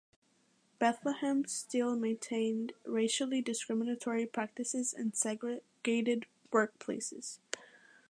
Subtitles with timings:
[0.79, 7.37] Bethlehem Steel maintained racially discriminatory practices and segregated workplaces.